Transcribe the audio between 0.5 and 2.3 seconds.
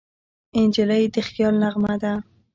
نجلۍ د خیال نغمه ده.